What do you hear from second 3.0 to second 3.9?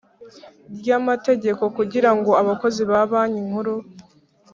Banki Nkuru